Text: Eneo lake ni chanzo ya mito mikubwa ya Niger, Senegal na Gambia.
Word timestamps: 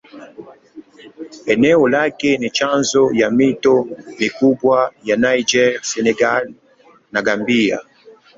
Eneo 1.45 1.87
lake 1.89 2.37
ni 2.37 2.49
chanzo 2.49 3.11
ya 3.13 3.31
mito 3.31 3.87
mikubwa 4.19 4.93
ya 5.03 5.15
Niger, 5.15 5.79
Senegal 5.83 6.53
na 7.11 7.21
Gambia. 7.21 7.79